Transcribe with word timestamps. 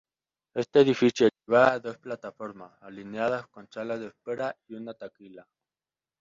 Este 0.55 0.79
edificio 0.79 1.29
llevaba 1.47 1.73
a 1.73 1.79
dos 1.79 1.99
plataformas, 1.99 2.71
alineadas 2.81 3.45
con 3.49 3.67
salas 3.71 3.99
de 3.99 4.07
espera 4.07 4.57
y 4.67 4.73
una 4.73 4.95
taquilla. 4.95 5.47